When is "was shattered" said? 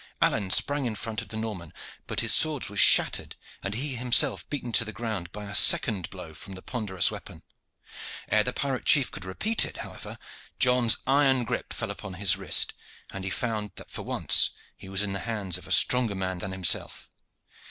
2.69-3.35